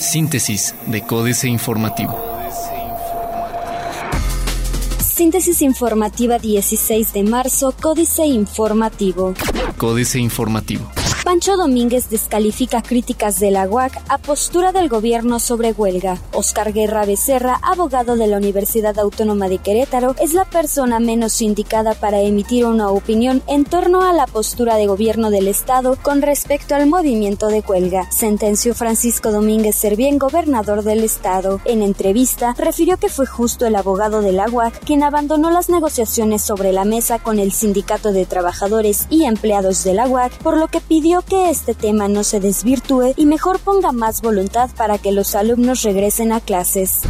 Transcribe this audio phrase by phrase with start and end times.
[0.00, 2.18] Síntesis de Códice Informativo.
[5.00, 9.34] Síntesis informativa 16 de marzo, Códice Informativo.
[9.76, 10.97] Códice Informativo.
[11.28, 16.16] Pancho Domínguez descalifica críticas de la UAC a postura del gobierno sobre huelga.
[16.32, 21.92] Oscar Guerra Becerra, abogado de la Universidad Autónoma de Querétaro, es la persona menos indicada
[21.92, 26.74] para emitir una opinión en torno a la postura de gobierno del Estado con respecto
[26.74, 31.60] al movimiento de huelga, sentenció Francisco Domínguez Servién, gobernador del Estado.
[31.66, 36.40] En entrevista, refirió que fue justo el abogado de la UAC quien abandonó las negociaciones
[36.40, 40.68] sobre la mesa con el Sindicato de Trabajadores y Empleados de la UAC, por lo
[40.68, 45.12] que pidió que este tema no se desvirtúe y mejor ponga más voluntad para que
[45.12, 47.02] los alumnos regresen a clases.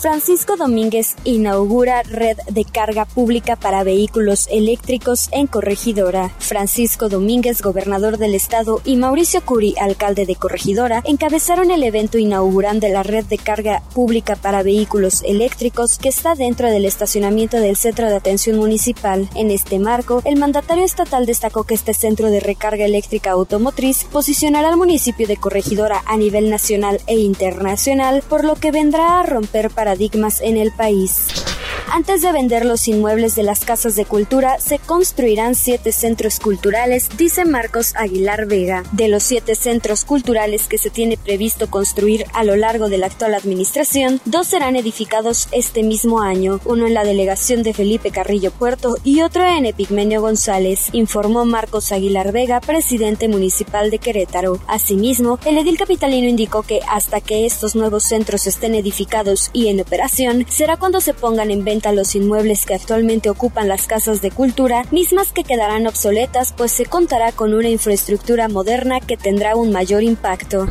[0.00, 6.32] Francisco Domínguez inaugura red de carga pública para vehículos eléctricos en Corregidora.
[6.38, 12.86] Francisco Domínguez, gobernador del estado, y Mauricio Curi, alcalde de Corregidora, encabezaron el evento inaugurando
[12.86, 18.08] la red de carga pública para vehículos eléctricos que está dentro del estacionamiento del Centro
[18.08, 19.28] de Atención Municipal.
[19.34, 24.68] En este marco, el mandatario estatal destacó que este centro de recarga eléctrica automotriz posicionará
[24.68, 29.70] al municipio de Corregidora a nivel nacional e internacional, por lo que vendrá a romper
[29.88, 31.57] paradigmas en el país.
[31.90, 37.08] Antes de vender los inmuebles de las casas de cultura, se construirán siete centros culturales,
[37.16, 38.84] dice Marcos Aguilar Vega.
[38.92, 43.06] De los siete centros culturales que se tiene previsto construir a lo largo de la
[43.06, 48.50] actual administración, dos serán edificados este mismo año, uno en la delegación de Felipe Carrillo
[48.50, 54.60] Puerto y otro en Epigmenio González, informó Marcos Aguilar Vega, presidente municipal de Querétaro.
[54.66, 59.80] Asimismo, el edil capitalino indicó que hasta que estos nuevos centros estén edificados y en
[59.80, 64.30] operación, será cuando se pongan en venta los inmuebles que actualmente ocupan las casas de
[64.30, 69.72] cultura, mismas que quedarán obsoletas pues se contará con una infraestructura moderna que tendrá un
[69.72, 70.66] mayor impacto.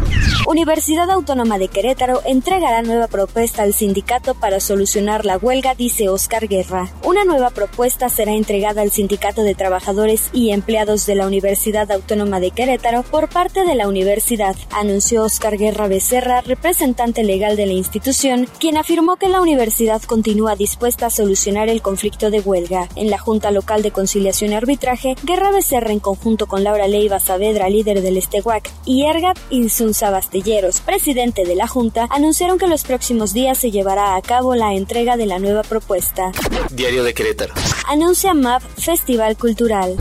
[0.46, 6.48] Universidad Autónoma de Querétaro entregará nueva propuesta al sindicato para solucionar la huelga, dice Oscar
[6.48, 6.90] Guerra.
[7.04, 12.40] Una nueva propuesta será entregada al Sindicato de Trabajadores y Empleados de la Universidad Autónoma
[12.40, 17.74] de Querétaro por parte de la universidad, anunció Oscar Guerra Becerra, representante legal de la
[17.74, 22.90] institución, quien afirmó que la universidad continúa dispuesta a solucionar el conflicto de huelga.
[22.96, 27.20] En la Junta Local de Conciliación y Arbitraje, Guerra Becerra en conjunto con Laura Leiva
[27.20, 32.84] Saavedra, líder del Estehuac, y Ergat Insunza Bastelleros, presidente de la Junta, anunciaron que los
[32.84, 36.32] próximos días se llevará a cabo la entrega de la nueva propuesta.
[36.72, 37.54] Diario de Querétaro.
[37.88, 39.96] Anuncia MAP Festival Cultural.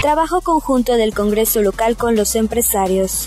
[0.00, 3.26] Trabajo conjunto del Congreso local con los empresarios.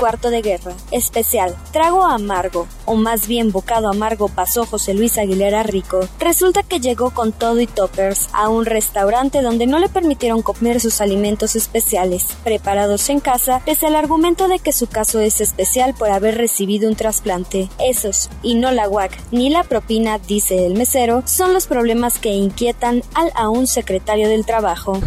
[0.00, 0.72] Cuarto de Guerra.
[0.92, 1.54] Especial.
[1.72, 6.08] Trago amargo, o más bien bocado amargo pasó José Luis Aguilera Rico.
[6.18, 10.80] Resulta que llegó con todo y toppers a un restaurante donde no le permitieron comer
[10.80, 15.92] sus alimentos especiales, preparados en casa, pese al argumento de que su caso es especial
[15.92, 17.68] por haber recibido un trasplante.
[17.78, 22.30] Esos, y no la UAC ni la propina, dice el mesero, son los problemas que
[22.30, 24.98] inquietan al aún secretario del Trabajo.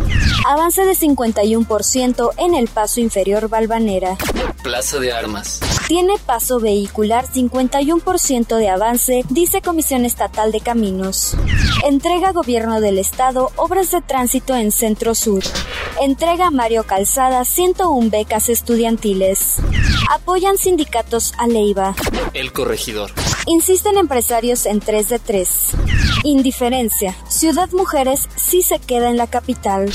[0.47, 4.17] Avance de 51% en el paso inferior Balvanera.
[4.83, 5.61] Plaza de Armas.
[5.87, 11.37] Tiene paso vehicular 51% de avance, dice Comisión Estatal de Caminos.
[11.85, 15.41] Entrega Gobierno del Estado obras de tránsito en Centro Sur.
[16.01, 19.55] Entrega Mario Calzada 101 becas estudiantiles.
[20.11, 21.95] Apoyan sindicatos a Leiva.
[22.33, 23.11] El corregidor.
[23.45, 25.49] Insisten empresarios en 3 de 3.
[26.25, 27.15] Indiferencia.
[27.29, 29.89] Ciudad Mujeres sí se queda en la capital.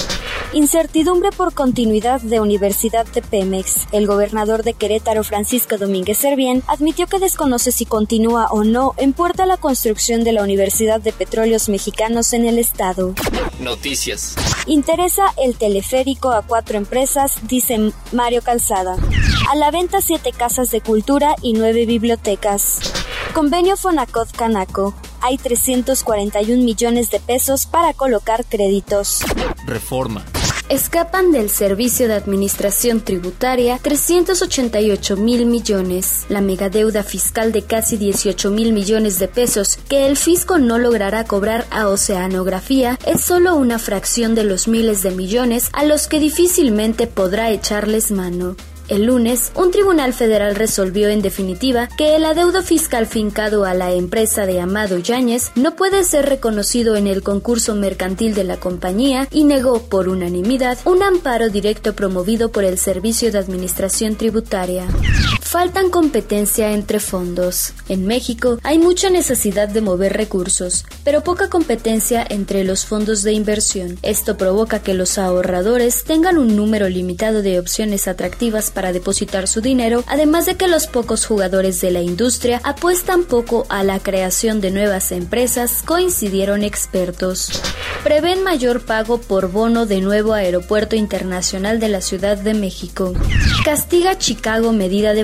[0.55, 3.87] Incertidumbre por continuidad de Universidad de Pemex.
[3.93, 9.13] El gobernador de Querétaro, Francisco Domínguez Servién, admitió que desconoce si continúa o no en
[9.13, 13.15] puerta la construcción de la Universidad de Petróleos Mexicanos en el estado.
[13.61, 14.37] Noticias.
[14.67, 18.97] Interesa el teleférico a cuatro empresas, dice Mario Calzada.
[19.51, 22.81] A la venta siete casas de cultura y nueve bibliotecas.
[23.35, 24.95] Convenio Fonacot Canaco.
[25.21, 29.21] Hay 341 millones de pesos para colocar créditos.
[29.67, 30.25] Reforma.
[30.69, 36.27] Escapan del Servicio de Administración Tributaria 388 mil millones.
[36.29, 41.25] La megadeuda fiscal de casi 18 mil millones de pesos que el fisco no logrará
[41.25, 46.21] cobrar a Oceanografía es solo una fracción de los miles de millones a los que
[46.21, 48.55] difícilmente podrá echarles mano.
[48.89, 53.93] El lunes, un tribunal federal resolvió en definitiva que el adeudo fiscal fincado a la
[53.93, 59.29] empresa de Amado Yáñez no puede ser reconocido en el concurso mercantil de la compañía
[59.31, 64.87] y negó por unanimidad un amparo directo promovido por el Servicio de Administración Tributaria.
[65.49, 67.73] Faltan competencia entre fondos.
[67.89, 73.33] En México hay mucha necesidad de mover recursos, pero poca competencia entre los fondos de
[73.33, 73.99] inversión.
[74.03, 79.63] Esto provoca que los ahorradores tengan un número limitado de opciones atractivas para depositar su
[79.63, 84.61] dinero, además de que los pocos jugadores de la industria apuestan poco a la creación
[84.61, 87.51] de nuevas empresas, coincidieron expertos.
[88.05, 93.15] Prevén mayor pago por bono de nuevo aeropuerto internacional de la Ciudad de México.
[93.65, 95.23] Castiga Chicago medida de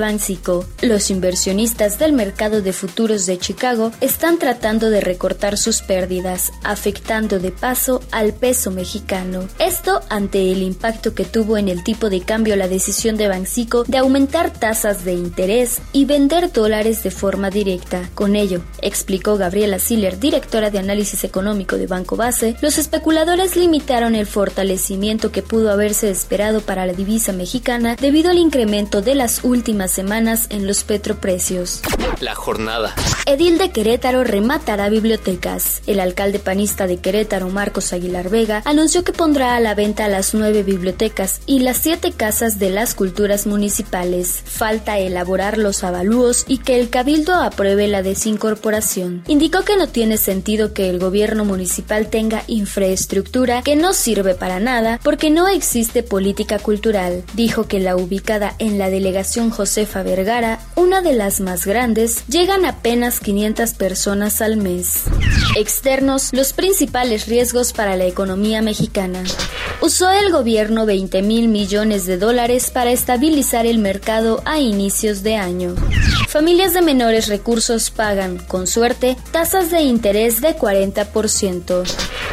[0.81, 7.40] Los inversionistas del mercado de futuros de Chicago están tratando de recortar sus pérdidas, afectando
[7.40, 9.49] de paso al peso mexicano.
[9.58, 13.82] Esto ante el impacto que tuvo en el tipo de cambio la decisión de Banxico
[13.88, 18.08] de aumentar tasas de interés y vender dólares de forma directa.
[18.14, 24.14] Con ello, explicó Gabriela Siller, directora de análisis económico de Banco Base, los especuladores limitaron
[24.14, 29.43] el fortalecimiento que pudo haberse esperado para la divisa mexicana debido al incremento de las
[29.43, 31.80] últimas semanas en los petroprecios.
[32.20, 32.94] La jornada.
[33.26, 35.80] Edil de Querétaro rematará bibliotecas.
[35.86, 40.34] El alcalde panista de Querétaro, Marcos Aguilar Vega, anunció que pondrá a la venta las
[40.34, 44.42] nueve bibliotecas y las siete casas de las culturas municipales.
[44.44, 49.24] Falta elaborar los avalúos y que el cabildo apruebe la desincorporación.
[49.26, 54.60] Indicó que no tiene sentido que el gobierno municipal tenga infraestructura que no sirve para
[54.60, 57.24] nada porque no existe política cultural.
[57.32, 59.50] Dijo que la ubicada en la delegación
[59.94, 65.05] Josefa Vergara, una de las más grandes, llegan apenas 500 personas al mes.
[65.56, 69.23] Externos, los principales riesgos para la economía mexicana.
[69.81, 75.37] Usó el gobierno 20 mil millones de dólares para estabilizar el mercado a inicios de
[75.37, 75.76] año.
[76.29, 81.85] Familias de menores recursos pagan, con suerte, tasas de interés de 40%.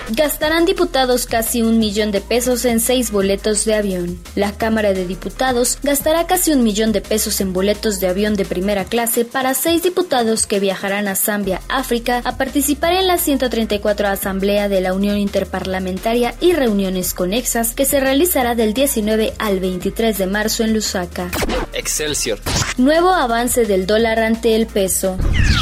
[0.09, 4.19] Gastarán diputados casi un millón de pesos en seis boletos de avión.
[4.35, 8.45] La Cámara de Diputados gastará casi un millón de pesos en boletos de avión de
[8.45, 14.07] primera clase para seis diputados que viajarán a Zambia, África, a participar en la 134
[14.07, 20.17] Asamblea de la Unión Interparlamentaria y reuniones conexas que se realizará del 19 al 23
[20.17, 21.29] de marzo en Lusaka.
[21.73, 22.39] Excelsior.
[22.77, 25.17] Nuevo avance del dólar ante el peso.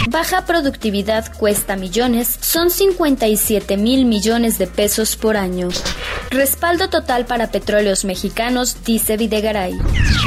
[0.09, 5.69] Baja productividad cuesta millones, son 57 mil millones de pesos por año.
[6.31, 9.73] Respaldo total para petróleos mexicanos, dice Videgaray.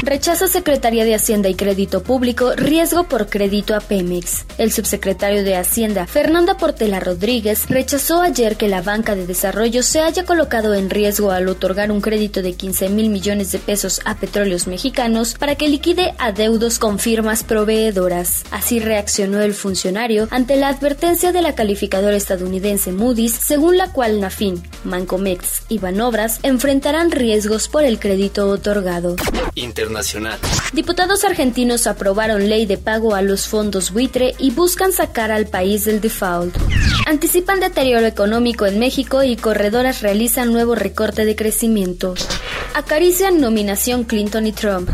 [0.03, 4.47] Rechaza Secretaría de Hacienda y Crédito Público riesgo por crédito a Pemex.
[4.57, 10.01] El subsecretario de Hacienda, Fernanda Portela Rodríguez, rechazó ayer que la banca de desarrollo se
[10.01, 14.17] haya colocado en riesgo al otorgar un crédito de 15 mil millones de pesos a
[14.17, 18.45] petróleos mexicanos para que liquide adeudos con firmas proveedoras.
[18.51, 24.21] Así reaccionó el funcionario ante la advertencia de la calificadora estadounidense Moody's, según la cual
[24.21, 29.17] Nafin, Mancomex y Banobras enfrentarán riesgos por el crédito otorgado.
[29.55, 30.39] Internacional.
[30.73, 31.42] Diputados argentinos
[31.87, 36.57] aprobaron ley de pago a los fondos buitre y buscan sacar al país del default.
[37.07, 42.15] Anticipan deterioro económico en México y corredoras realizan nuevo recorte de crecimiento.
[42.75, 44.89] Acarician nominación Clinton y Trump.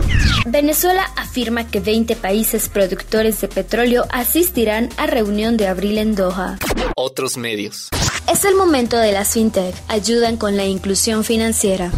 [0.46, 6.58] Venezuela afirma que 20 países productores de petróleo asistirán a reunión de abril en Doha.
[6.96, 7.90] Otros medios.
[8.32, 9.74] Es el momento de las fintech.
[9.88, 11.92] Ayudan con la inclusión financiera.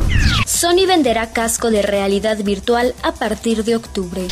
[0.61, 4.29] Sony venderá casco de realidad virtual a partir de octubre.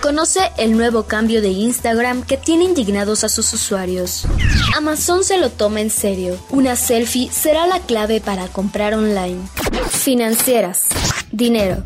[0.00, 4.24] Conoce el nuevo cambio de Instagram que tiene indignados a sus usuarios.
[4.76, 6.38] Amazon se lo toma en serio.
[6.50, 9.40] Una selfie será la clave para comprar online.
[9.90, 10.82] Financieras.
[11.32, 11.82] Dinero.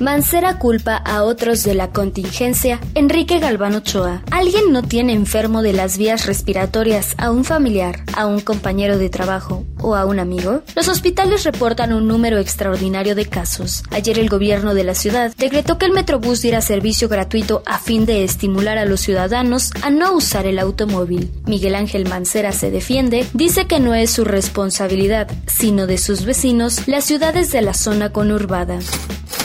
[0.00, 2.80] Mancera culpa a otros de la contingencia.
[2.94, 4.22] Enrique Galván Ochoa.
[4.30, 9.10] ¿Alguien no tiene enfermo de las vías respiratorias a un familiar, a un compañero de
[9.10, 10.62] trabajo o a un amigo?
[10.74, 13.84] Los hospitales reportan un número extraordinario de casos.
[13.90, 18.04] Ayer el gobierno de la ciudad decretó que el Metrobús diera servicio gratuito a fin
[18.04, 21.30] de estimular a los ciudadanos a no usar el automóvil.
[21.46, 26.88] Miguel Ángel Mancera se defiende, dice que no es su responsabilidad, sino de sus vecinos,
[26.88, 28.80] las ciudades de la zona conurbada.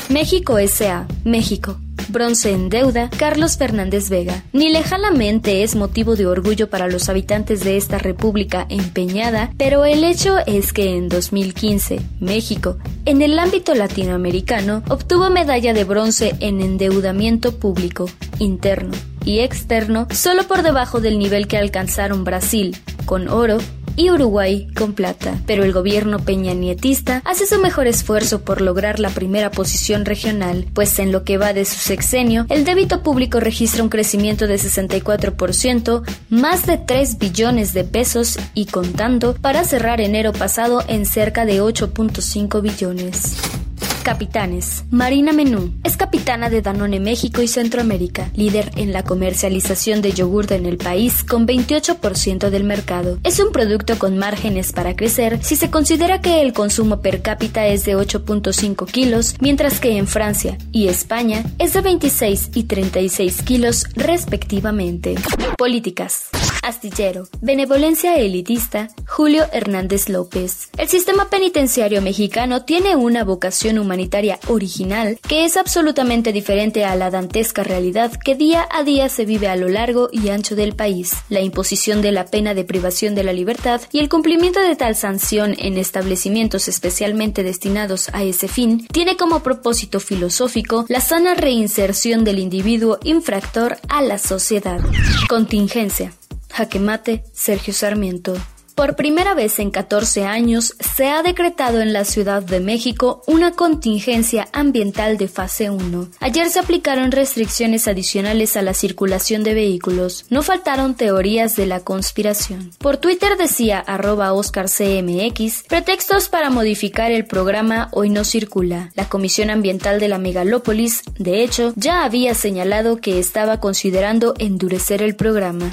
[0.09, 1.07] México S.A.
[1.23, 1.77] México.
[2.11, 4.43] Bronce en deuda, Carlos Fernández Vega.
[4.53, 10.03] Ni lejanamente es motivo de orgullo para los habitantes de esta república empeñada, pero el
[10.03, 16.61] hecho es que en 2015, México, en el ámbito latinoamericano, obtuvo medalla de bronce en
[16.61, 18.93] endeudamiento público, interno
[19.25, 22.75] y externo, solo por debajo del nivel que alcanzaron Brasil,
[23.05, 23.57] con oro,
[23.95, 29.09] y Uruguay con plata, pero el gobierno peñanietista hace su mejor esfuerzo por lograr la
[29.09, 33.83] primera posición regional, pues en lo que va de su sexenio, el débito público registra
[33.83, 40.33] un crecimiento de 64%, más de 3 billones de pesos y contando para cerrar enero
[40.33, 43.60] pasado en cerca de 8.5 billones.
[44.01, 44.83] Capitanes.
[44.89, 50.51] Marina Menú es capitana de Danone México y Centroamérica, líder en la comercialización de yogur
[50.51, 53.19] en el país con 28% del mercado.
[53.23, 57.67] Es un producto con márgenes para crecer si se considera que el consumo per cápita
[57.67, 63.41] es de 8.5 kilos, mientras que en Francia y España es de 26 y 36
[63.43, 65.15] kilos respectivamente.
[65.57, 66.29] Políticas.
[66.61, 67.27] Astillero.
[67.41, 68.89] Benevolencia elitista.
[69.07, 70.69] Julio Hernández López.
[70.77, 77.09] El sistema penitenciario mexicano tiene una vocación humanitaria original que es absolutamente diferente a la
[77.09, 81.13] dantesca realidad que día a día se vive a lo largo y ancho del país.
[81.29, 84.95] La imposición de la pena de privación de la libertad y el cumplimiento de tal
[84.95, 92.23] sanción en establecimientos especialmente destinados a ese fin tiene como propósito filosófico la sana reinserción
[92.23, 94.79] del individuo infractor a la sociedad.
[95.27, 96.13] Contingencia.
[96.57, 98.33] Jaque mate, Sergio Sarmiento.
[98.81, 103.51] Por primera vez en 14 años se ha decretado en la Ciudad de México una
[103.51, 106.07] contingencia ambiental de fase 1.
[106.19, 110.25] Ayer se aplicaron restricciones adicionales a la circulación de vehículos.
[110.31, 112.71] No faltaron teorías de la conspiración.
[112.79, 118.89] Por Twitter decía arroba OscarCMX pretextos para modificar el programa Hoy no circula.
[118.95, 125.03] La Comisión Ambiental de la Megalópolis, de hecho, ya había señalado que estaba considerando endurecer
[125.03, 125.69] el programa.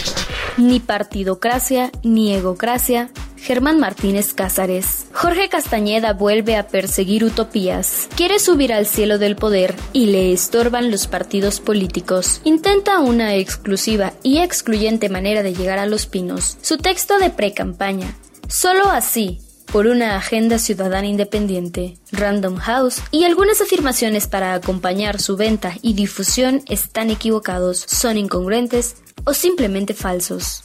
[0.58, 2.97] Ni partidocracia ni egocracia.
[3.36, 5.06] Germán Martínez Cázares.
[5.12, 8.08] Jorge Castañeda vuelve a perseguir utopías.
[8.16, 12.40] Quiere subir al cielo del poder y le estorban los partidos políticos.
[12.44, 16.58] Intenta una exclusiva y excluyente manera de llegar a los pinos.
[16.60, 18.16] Su texto de pre-campaña.
[18.48, 19.40] Solo así
[19.72, 25.92] por una agenda ciudadana independiente, Random House y algunas afirmaciones para acompañar su venta y
[25.92, 30.64] difusión están equivocados, son incongruentes o simplemente falsos.